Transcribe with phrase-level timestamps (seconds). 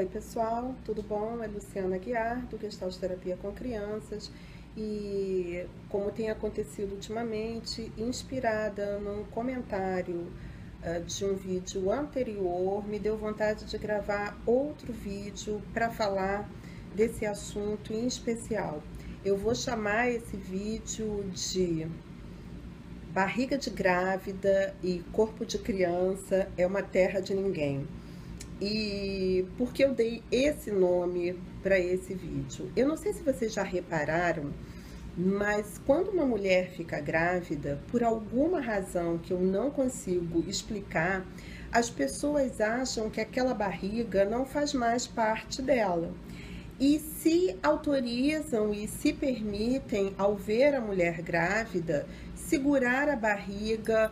[0.00, 1.44] Oi pessoal, tudo bom?
[1.44, 4.32] É Luciana Guiar, do Gestalt Terapia com Crianças
[4.74, 10.32] e como tem acontecido ultimamente, inspirada num comentário
[10.82, 16.48] uh, de um vídeo anterior, me deu vontade de gravar outro vídeo para falar
[16.94, 18.82] desse assunto em especial.
[19.22, 21.86] Eu vou chamar esse vídeo de
[23.12, 27.86] Barriga de grávida e corpo de criança é uma terra de ninguém.
[28.60, 32.70] E por que eu dei esse nome para esse vídeo?
[32.76, 34.52] Eu não sei se vocês já repararam,
[35.16, 41.26] mas quando uma mulher fica grávida, por alguma razão que eu não consigo explicar,
[41.72, 46.12] as pessoas acham que aquela barriga não faz mais parte dela.
[46.78, 54.10] E se autorizam e se permitem, ao ver a mulher grávida, segurar a barriga,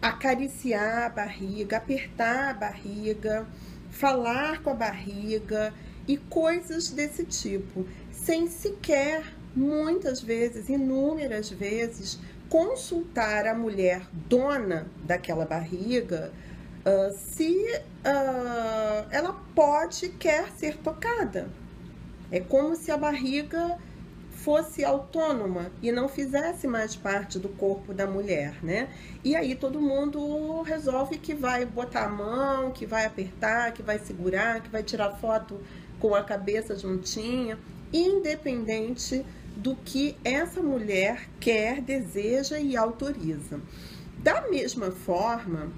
[0.00, 3.46] acariciar a barriga, apertar a barriga,
[3.92, 5.72] falar com a barriga
[6.08, 9.22] e coisas desse tipo, sem sequer,
[9.54, 16.32] muitas vezes, inúmeras vezes, consultar a mulher dona daquela barriga
[16.84, 21.48] uh, se uh, ela pode, quer ser tocada.
[22.30, 23.78] É como se a barriga
[24.42, 28.88] fosse autônoma e não fizesse mais parte do corpo da mulher, né?
[29.22, 33.98] E aí todo mundo resolve que vai botar a mão, que vai apertar, que vai
[34.00, 35.60] segurar, que vai tirar foto
[36.00, 37.56] com a cabeça juntinha,
[37.92, 39.24] independente
[39.56, 43.60] do que essa mulher quer, deseja e autoriza.
[44.18, 45.70] Da mesma forma,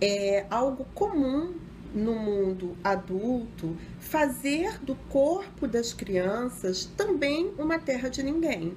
[0.00, 1.54] é algo comum
[1.94, 8.74] no mundo adulto fazer do corpo das crianças também uma terra de ninguém.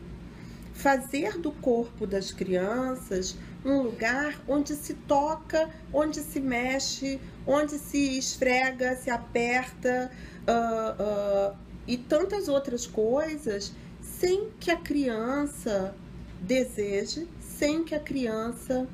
[0.73, 8.17] Fazer do corpo das crianças um lugar onde se toca, onde se mexe, onde se
[8.17, 10.11] esfrega, se aperta
[10.47, 11.57] uh, uh,
[11.87, 15.95] e tantas outras coisas, sem que a criança
[16.41, 18.87] deseje, sem que a criança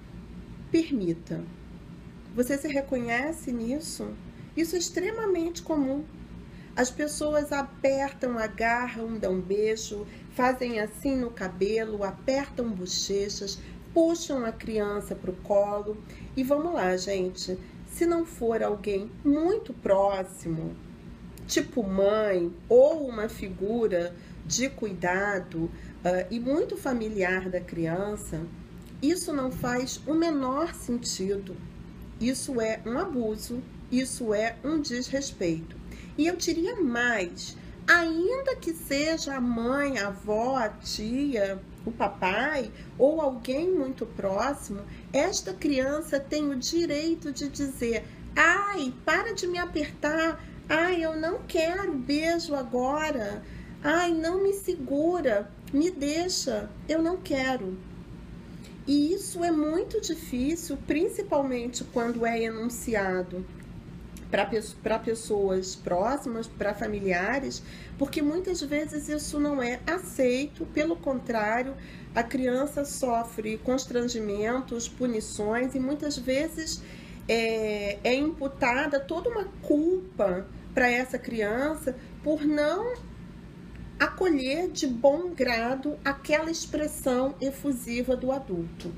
[0.72, 1.42] permita.
[2.38, 4.10] Você se reconhece nisso?
[4.56, 6.04] Isso é extremamente comum.
[6.76, 10.06] As pessoas apertam, agarram, dão beijo,
[10.36, 13.58] fazem assim no cabelo, apertam bochechas,
[13.92, 15.98] puxam a criança para o colo.
[16.36, 17.58] E vamos lá, gente.
[17.88, 20.76] Se não for alguém muito próximo,
[21.48, 24.16] tipo mãe ou uma figura
[24.46, 25.72] de cuidado uh,
[26.30, 28.40] e muito familiar da criança,
[29.02, 31.58] isso não faz o menor sentido.
[32.20, 33.62] Isso é um abuso,
[33.92, 35.76] isso é um desrespeito.
[36.18, 37.56] E eu diria mais,
[37.88, 44.82] ainda que seja a mãe, a avó, a tia, o papai ou alguém muito próximo,
[45.14, 48.04] esta criança tem o direito de dizer:
[48.36, 53.44] ai, para de me apertar, ai, eu não quero beijo agora,
[53.84, 57.78] ai, não me segura, me deixa, eu não quero.
[58.88, 63.46] E isso é muito difícil, principalmente quando é enunciado
[64.32, 67.62] para pessoas próximas, para familiares,
[67.98, 71.74] porque muitas vezes isso não é aceito, pelo contrário,
[72.16, 76.82] a criança sofre constrangimentos, punições e muitas vezes
[77.28, 82.96] é, é imputada toda uma culpa para essa criança por não
[84.00, 88.94] acolher de bom grado aquela expressão efusiva do adulto.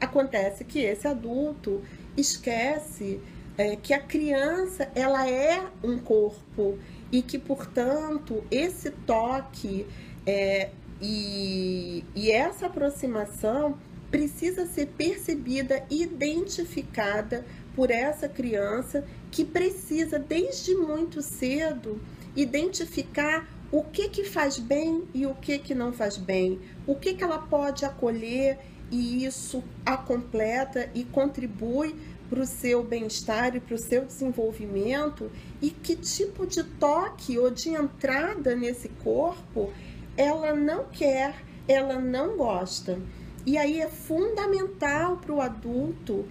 [0.00, 1.82] Acontece que esse adulto
[2.16, 3.20] esquece
[3.56, 6.78] é, que a criança ela é um corpo
[7.10, 9.86] e que, portanto, esse toque
[10.26, 10.70] é,
[11.00, 13.78] e, e essa aproximação
[14.10, 22.00] precisa ser percebida, identificada por essa criança que precisa, desde muito cedo,
[22.36, 27.14] identificar o que, que faz bem e o que, que não faz bem, o que,
[27.14, 28.58] que ela pode acolher
[28.90, 31.96] e isso a completa e contribui
[32.28, 37.50] para o seu bem-estar e para o seu desenvolvimento e que tipo de toque ou
[37.50, 39.72] de entrada nesse corpo
[40.18, 41.34] ela não quer,
[41.66, 43.00] ela não gosta.
[43.46, 46.26] E aí é fundamental para o adulto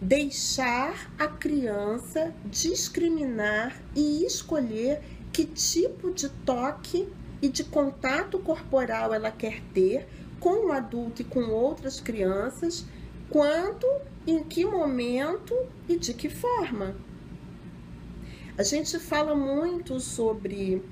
[0.00, 5.00] deixar a criança discriminar e escolher
[5.32, 7.08] que tipo de toque
[7.40, 10.06] e de contato corporal ela quer ter
[10.38, 12.84] com o adulto e com outras crianças,
[13.30, 13.86] quanto,
[14.26, 15.54] em que momento
[15.88, 16.94] e de que forma.
[18.58, 20.82] A gente fala muito sobre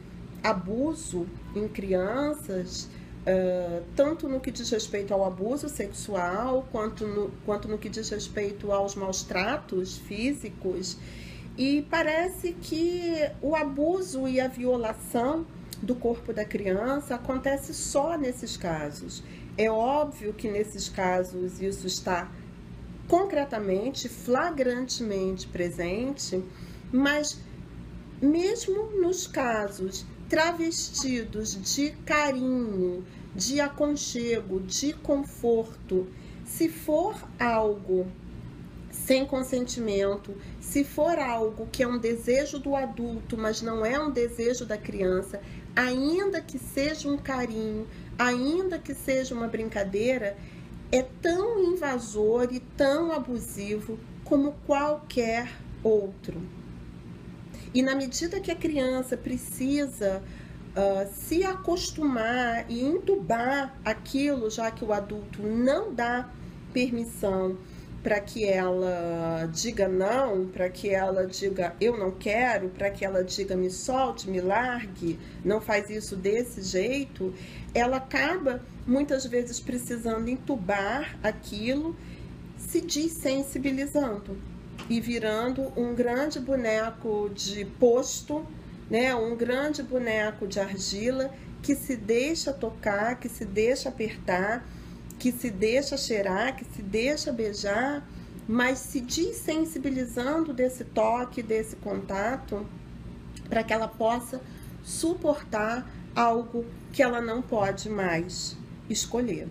[0.42, 2.88] abuso em crianças,
[3.22, 8.08] uh, tanto no que diz respeito ao abuso sexual, quanto no, quanto no que diz
[8.08, 10.96] respeito aos maus tratos físicos.
[11.60, 15.44] E parece que o abuso e a violação
[15.82, 19.22] do corpo da criança acontece só nesses casos.
[19.58, 22.32] É óbvio que nesses casos isso está
[23.06, 26.42] concretamente, flagrantemente presente,
[26.90, 27.38] mas
[28.22, 33.04] mesmo nos casos travestidos de carinho,
[33.36, 36.08] de aconchego, de conforto,
[36.42, 38.06] se for algo
[39.10, 44.08] sem consentimento, se for algo que é um desejo do adulto, mas não é um
[44.08, 45.40] desejo da criança,
[45.74, 50.36] ainda que seja um carinho, ainda que seja uma brincadeira,
[50.92, 55.50] é tão invasor e tão abusivo como qualquer
[55.82, 56.40] outro.
[57.74, 64.84] E na medida que a criança precisa uh, se acostumar e entubar aquilo, já que
[64.84, 66.30] o adulto não dá
[66.72, 67.58] permissão
[68.02, 73.22] para que ela diga não, para que ela diga eu não quero, para que ela
[73.22, 77.34] diga me solte, me largue, não faz isso desse jeito,
[77.74, 81.94] ela acaba muitas vezes precisando entubar aquilo,
[82.56, 84.36] se desensibilizando
[84.88, 88.46] e virando um grande boneco de posto,
[88.88, 91.30] né, um grande boneco de argila
[91.62, 94.64] que se deixa tocar, que se deixa apertar
[95.20, 98.02] que se deixa cheirar, que se deixa beijar,
[98.48, 102.66] mas se desensibilizando desse toque, desse contato,
[103.46, 104.40] para que ela possa
[104.82, 105.86] suportar
[106.16, 108.56] algo que ela não pode mais
[108.88, 109.46] escolher.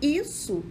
[0.00, 0.64] Isso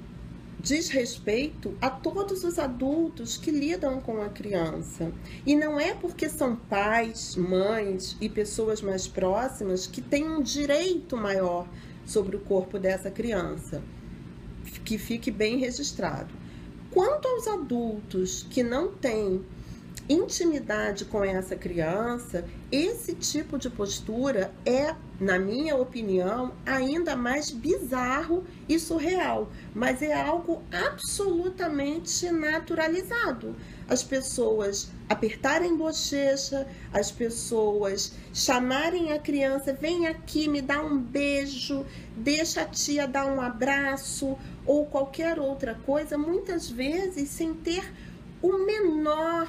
[0.59, 5.11] diz respeito a todos os adultos que lidam com a criança.
[5.45, 11.15] E não é porque são pais, mães e pessoas mais próximas que têm um direito
[11.15, 11.67] maior
[12.07, 13.83] sobre o corpo dessa criança
[14.85, 16.33] que fique bem registrado.
[16.91, 19.43] Quanto aos adultos que não têm
[20.07, 28.43] intimidade com essa criança, esse tipo de postura é, na minha opinião, ainda mais bizarro
[28.69, 33.55] e surreal, mas é algo absolutamente naturalizado.
[33.87, 41.85] As pessoas apertarem bochecha, as pessoas chamarem a criança, vem aqui, me dá um beijo,
[42.15, 47.91] deixa a tia dar um abraço ou qualquer outra coisa, muitas vezes sem ter
[48.41, 49.47] o menor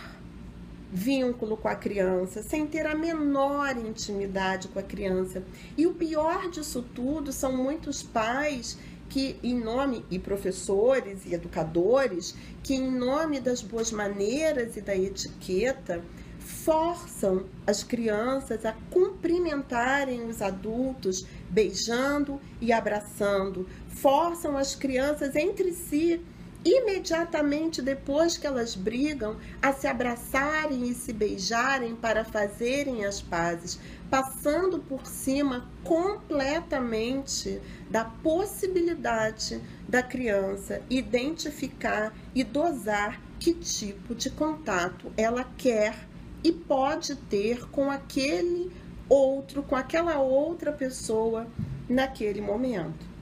[0.93, 5.43] vínculo com a criança, sem ter a menor intimidade com a criança.
[5.77, 8.79] E o pior disso tudo são muitos pais
[9.09, 14.97] que em nome e professores e educadores que em nome das boas maneiras e da
[14.97, 16.03] etiqueta
[16.39, 26.21] forçam as crianças a cumprimentarem os adultos beijando e abraçando, forçam as crianças entre si
[26.67, 33.79] imediatamente depois que elas brigam a se abraçarem e se beijarem para fazerem as pazes,
[34.11, 45.13] passando por cima completamente da possibilidade da criança identificar e dosar que tipo de contato
[45.17, 45.95] ela quer
[46.43, 48.73] e pode ter com aquele
[49.09, 51.47] outro, com aquela outra pessoa
[51.89, 53.16] naquele momento.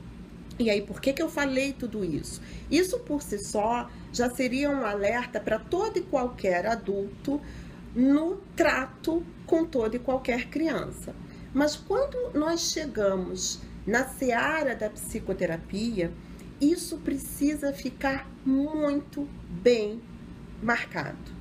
[0.58, 2.40] E aí, por que, que eu falei tudo isso?
[2.70, 7.40] Isso por si só já seria um alerta para todo e qualquer adulto
[7.94, 11.14] no trato com toda e qualquer criança.
[11.52, 16.12] Mas quando nós chegamos na seara da psicoterapia,
[16.60, 20.00] isso precisa ficar muito bem
[20.62, 21.33] marcado.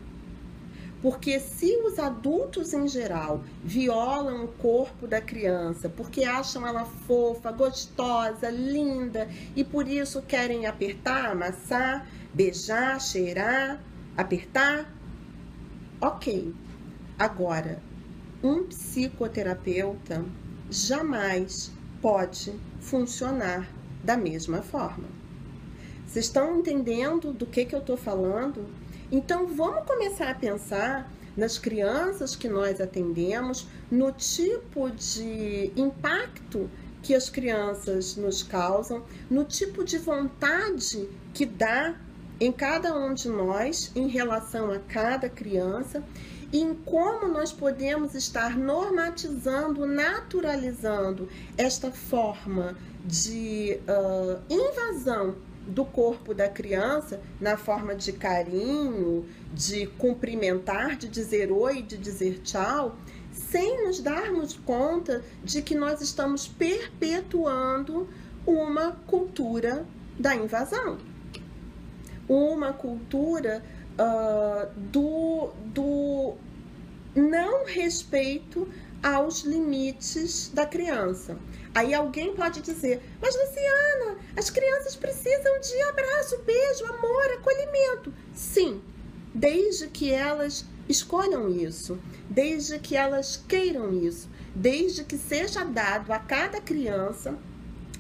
[1.04, 7.52] Porque se os adultos em geral violam o corpo da criança porque acham ela fofa,
[7.52, 13.84] gostosa, linda e por isso querem apertar, amassar, beijar, cheirar,
[14.16, 14.90] apertar,
[16.00, 16.56] ok.
[17.20, 17.82] Agora,
[18.42, 20.24] um psicoterapeuta
[20.70, 21.70] jamais
[22.02, 23.68] pode funcionar
[24.02, 25.10] da mesma forma.
[26.08, 28.83] Vocês estão entendendo do que, que eu estou falando?
[29.14, 36.68] Então, vamos começar a pensar nas crianças que nós atendemos, no tipo de impacto
[37.04, 41.96] que as crianças nos causam, no tipo de vontade que dá
[42.40, 46.04] em cada um de nós em relação a cada criança
[46.52, 55.36] e em como nós podemos estar normatizando, naturalizando esta forma de uh, invasão
[55.68, 62.40] do corpo da criança na forma de carinho, de cumprimentar, de dizer oi, de dizer
[62.40, 62.96] tchau,
[63.32, 68.08] sem nos darmos conta de que nós estamos perpetuando
[68.46, 69.86] uma cultura
[70.20, 70.98] da invasão.
[72.28, 76.36] Uma cultura uh, do, do
[77.16, 78.68] não respeito
[79.04, 81.38] aos limites da criança.
[81.76, 88.14] Aí alguém pode dizer, mas Luciana, as crianças precisam de abraço, beijo, amor, acolhimento.
[88.34, 88.82] Sim,
[89.34, 96.20] desde que elas escolham isso, desde que elas queiram isso, desde que seja dado a
[96.20, 97.38] cada criança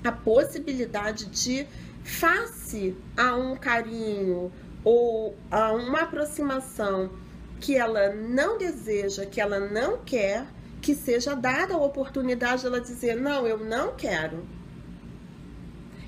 [0.04, 1.68] a possibilidade de,
[2.04, 4.52] face a um carinho
[4.84, 7.12] ou a uma aproximação
[7.60, 10.46] que ela não deseja, que ela não quer,
[10.84, 14.46] que seja dada a oportunidade de ela dizer: não, eu não quero.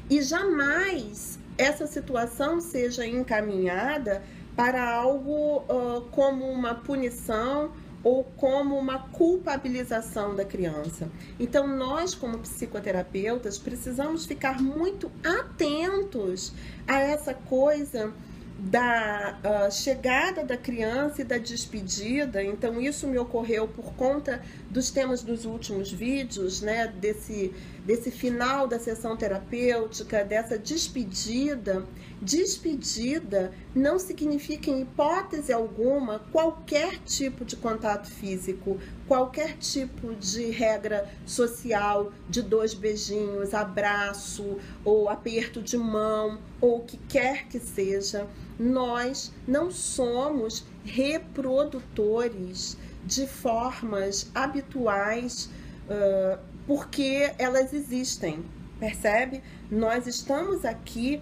[0.10, 4.22] E jamais essa situação seja encaminhada
[4.54, 7.72] para algo uh, como uma punição
[8.04, 11.10] ou como uma culpabilização da criança.
[11.40, 16.54] Então, nós, como psicoterapeutas, precisamos ficar muito atentos
[16.86, 18.14] a essa coisa
[18.58, 22.44] da uh, chegada da criança e da despedida.
[22.44, 24.42] Então, isso me ocorreu por conta
[24.76, 26.86] dos temas dos últimos vídeos, né?
[26.88, 27.54] Desse,
[27.86, 31.88] desse final da sessão terapêutica, dessa despedida.
[32.22, 38.78] Despedida não significa, em hipótese alguma, qualquer tipo de contato físico,
[39.08, 46.84] qualquer tipo de regra social, de dois beijinhos, abraço ou aperto de mão, ou o
[46.84, 48.28] que quer que seja
[48.58, 55.50] nós não somos reprodutores de formas habituais
[55.90, 58.44] uh, porque elas existem,
[58.80, 59.44] percebe?
[59.70, 61.22] Nós estamos aqui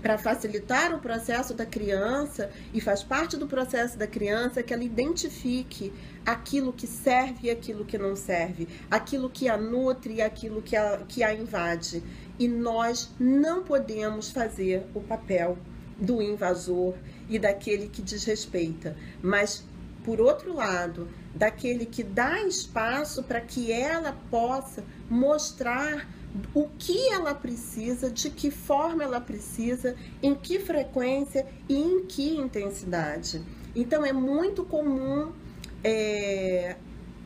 [0.00, 4.84] para facilitar o processo da criança e faz parte do processo da criança que ela
[4.84, 5.92] identifique
[6.24, 10.76] aquilo que serve e aquilo que não serve, aquilo que a nutre e aquilo que
[10.76, 12.02] a, que a invade.
[12.38, 15.58] E nós não podemos fazer o papel
[15.98, 16.94] do invasor
[17.28, 19.64] e daquele que desrespeita, mas
[20.04, 26.08] por outro lado, daquele que dá espaço para que ela possa mostrar
[26.54, 32.36] o que ela precisa, de que forma ela precisa, em que frequência e em que
[32.36, 33.42] intensidade.
[33.74, 35.32] Então é muito comum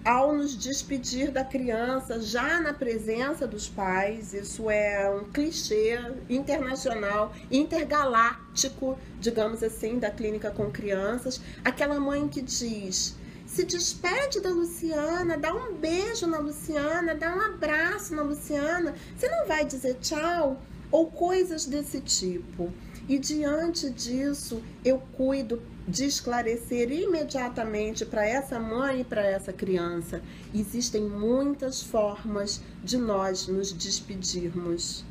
[0.04, 7.32] ao nos despedir da criança já na presença dos pais, isso é um clichê internacional,
[7.50, 15.38] intergaláctico, digamos assim, da clínica com crianças, aquela mãe que diz: se despede da Luciana,
[15.38, 20.60] dá um beijo na Luciana, dá um abraço na Luciana, você não vai dizer tchau?
[20.90, 22.72] Ou coisas desse tipo.
[23.08, 30.22] E diante disso, eu cuido de esclarecer imediatamente para essa mãe e para essa criança.
[30.54, 35.04] Existem muitas formas de nós nos despedirmos.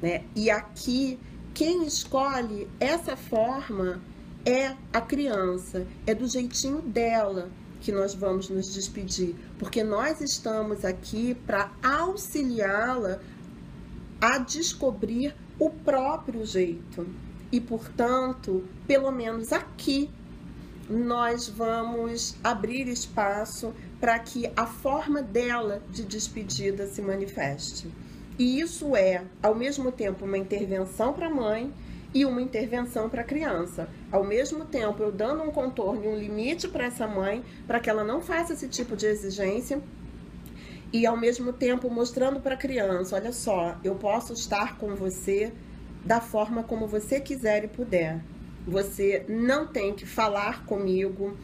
[0.00, 0.24] Né?
[0.36, 1.18] E aqui,
[1.52, 4.00] quem escolhe essa forma
[4.44, 10.84] é a criança, é do jeitinho dela que nós vamos nos despedir, porque nós estamos
[10.84, 13.20] aqui para auxiliá-la
[14.20, 17.06] a descobrir o próprio jeito.
[17.50, 20.10] E, portanto, pelo menos aqui,
[20.88, 27.88] nós vamos abrir espaço para que a forma dela de despedida se manifeste.
[28.38, 31.72] E isso é, ao mesmo tempo, uma intervenção para a mãe
[32.12, 33.88] e uma intervenção para a criança.
[34.12, 37.88] Ao mesmo tempo, eu dando um contorno e um limite para essa mãe, para que
[37.90, 39.80] ela não faça esse tipo de exigência,
[40.96, 45.52] e ao mesmo tempo mostrando para a criança: olha só, eu posso estar com você
[46.04, 48.22] da forma como você quiser e puder.
[48.66, 51.36] Você não tem que falar comigo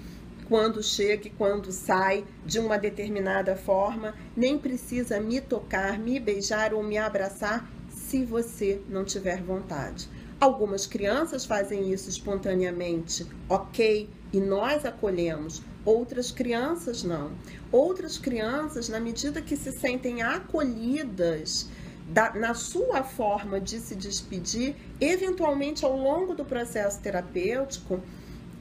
[0.48, 6.72] quando chega e quando sai de uma determinada forma, nem precisa me tocar, me beijar
[6.72, 10.08] ou me abraçar se você não tiver vontade.
[10.40, 15.62] Algumas crianças fazem isso espontaneamente, ok, e nós acolhemos.
[15.84, 17.32] Outras crianças não.
[17.70, 21.68] Outras crianças, na medida que se sentem acolhidas,
[22.08, 28.00] da, na sua forma de se despedir, eventualmente ao longo do processo terapêutico,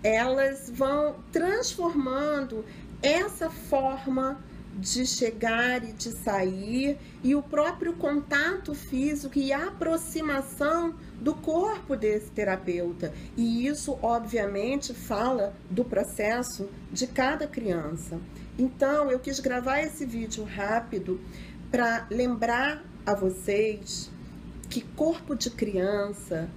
[0.04, 2.66] elas vão transformando
[3.01, 4.40] essa forma
[4.78, 11.96] de chegar e de sair e o próprio contato físico e a aproximação do corpo
[11.96, 13.13] desse terapeuta.
[13.36, 18.20] E isso, obviamente, fala do processo de cada criança.
[18.58, 21.20] Então, eu quis gravar esse vídeo rápido
[21.70, 24.10] para lembrar a vocês
[24.70, 26.50] que corpo de criança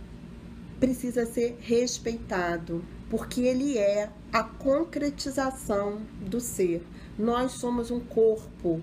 [0.78, 6.84] precisa ser respeitado, porque ele é a concretização do ser.
[7.18, 8.80] Nós somos um corpo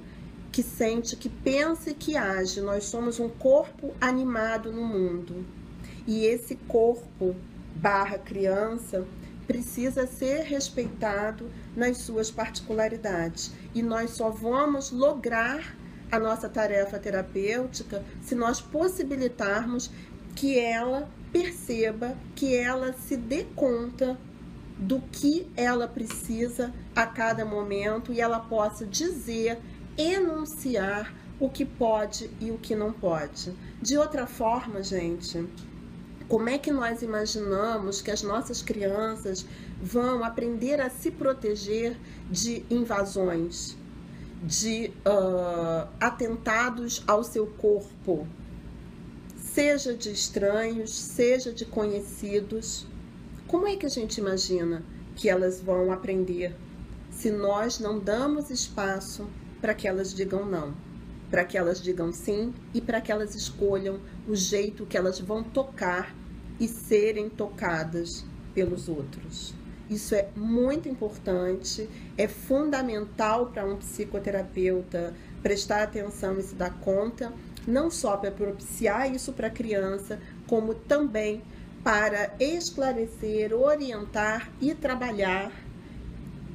[0.51, 2.61] que sente, que pensa e que age.
[2.61, 5.45] Nós somos um corpo animado no mundo.
[6.07, 7.35] E esse corpo
[7.75, 9.05] barra criança
[9.47, 13.51] precisa ser respeitado nas suas particularidades.
[13.73, 15.75] E nós só vamos lograr
[16.11, 19.89] a nossa tarefa terapêutica se nós possibilitarmos
[20.35, 24.17] que ela perceba, que ela se dê conta
[24.81, 29.59] do que ela precisa a cada momento e ela possa dizer,
[29.95, 33.53] enunciar o que pode e o que não pode.
[33.79, 35.47] De outra forma, gente,
[36.27, 39.45] como é que nós imaginamos que as nossas crianças
[39.79, 41.95] vão aprender a se proteger
[42.29, 43.77] de invasões,
[44.43, 48.27] de uh, atentados ao seu corpo,
[49.37, 52.87] seja de estranhos, seja de conhecidos?
[53.51, 54.81] Como é que a gente imagina
[55.13, 56.55] que elas vão aprender
[57.09, 59.27] se nós não damos espaço
[59.59, 60.73] para que elas digam não,
[61.29, 65.43] para que elas digam sim e para que elas escolham o jeito que elas vão
[65.43, 66.15] tocar
[66.61, 68.23] e serem tocadas
[68.55, 69.53] pelos outros?
[69.89, 77.33] Isso é muito importante, é fundamental para um psicoterapeuta prestar atenção e se dar conta,
[77.67, 81.43] não só para propiciar isso para a criança, como também
[81.83, 85.51] para esclarecer, orientar e trabalhar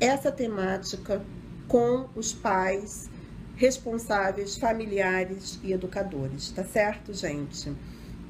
[0.00, 1.22] essa temática
[1.66, 3.10] com os pais
[3.56, 7.72] responsáveis, familiares e educadores, tá certo, gente?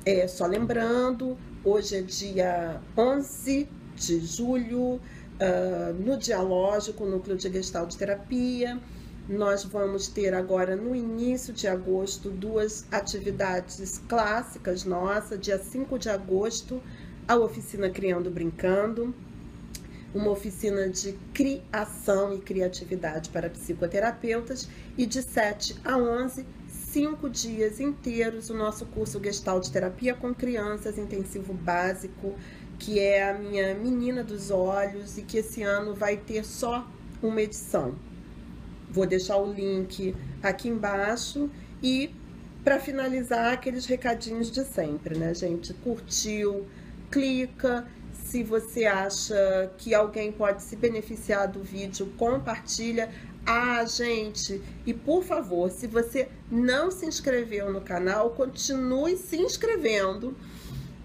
[0.05, 5.01] É, só lembrando, hoje é dia 11 de julho,
[5.37, 8.79] uh, no Dialógico, Núcleo de Gestalt Terapia.
[9.29, 15.37] Nós vamos ter agora, no início de agosto, duas atividades clássicas nossa.
[15.37, 16.81] Dia 5 de agosto,
[17.27, 19.13] a oficina Criando Brincando,
[20.15, 24.69] uma oficina de criação e criatividade para psicoterapeutas.
[24.97, 30.33] E de 7 a 11, cinco dias inteiros, o nosso curso Gestalt de Terapia com
[30.33, 32.33] Crianças, intensivo básico,
[32.79, 36.89] que é a minha menina dos olhos e que esse ano vai ter só
[37.21, 37.97] uma edição.
[38.91, 41.51] Vou deixar o link aqui embaixo
[41.83, 42.11] e
[42.65, 45.73] para finalizar aqueles recadinhos de sempre, né, gente?
[45.75, 46.67] Curtiu,
[47.11, 47.87] clica.
[48.13, 53.09] Se você acha que alguém pode se beneficiar do vídeo, compartilha.
[53.47, 60.37] Ah, gente, e por favor, se você não se inscreveu no canal, continue se inscrevendo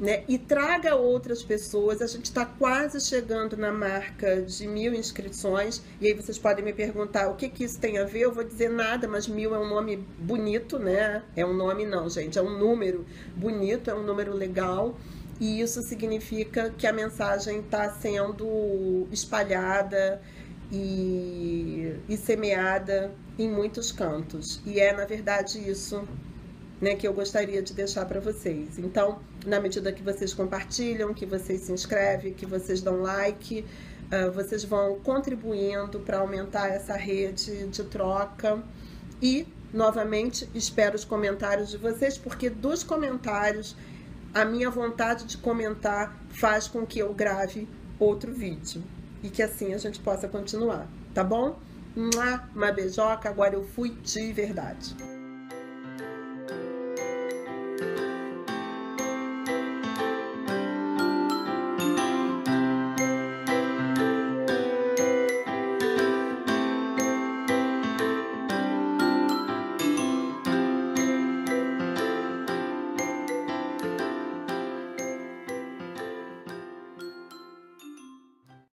[0.01, 0.23] né?
[0.27, 2.01] E traga outras pessoas.
[2.01, 5.83] A gente está quase chegando na marca de mil inscrições.
[6.01, 8.21] E aí vocês podem me perguntar o que, que isso tem a ver.
[8.21, 11.21] Eu vou dizer nada, mas mil é um nome bonito, né?
[11.35, 12.39] É um nome não, gente.
[12.39, 14.97] É um número bonito, é um número legal.
[15.39, 20.19] E isso significa que a mensagem está sendo espalhada
[20.71, 24.61] e, e semeada em muitos cantos.
[24.65, 26.07] E é, na verdade, isso
[26.81, 28.79] né, que eu gostaria de deixar para vocês.
[28.79, 33.63] Então, na medida que vocês compartilham, que vocês se inscrevem, que vocês dão like,
[34.11, 38.61] uh, vocês vão contribuindo para aumentar essa rede de troca.
[39.21, 43.75] E, novamente, espero os comentários de vocês, porque dos comentários,
[44.33, 48.81] a minha vontade de comentar faz com que eu grave outro vídeo.
[49.21, 51.59] E que assim a gente possa continuar, tá bom?
[51.95, 55.10] Uma beijoca, agora eu fui de verdade.